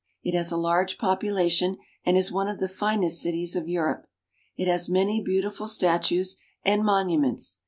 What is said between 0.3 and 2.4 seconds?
has a large population and is